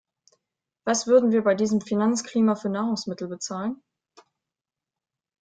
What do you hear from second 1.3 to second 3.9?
wir bei diesem Finanzklima für Nahrungsmittel bezahlen?